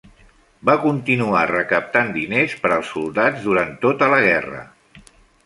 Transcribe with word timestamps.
Va 0.69 0.73
continuar 0.85 1.43
recaptant 1.51 2.09
diners 2.15 2.57
per 2.65 2.73
als 2.79 2.91
soldats 2.95 3.45
durant 3.49 3.79
tota 3.87 4.11
la 4.15 4.21
guerra. 4.27 4.65